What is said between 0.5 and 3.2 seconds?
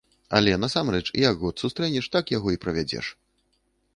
насамрэч, як год сустрэнеш, так яго і правядзеш.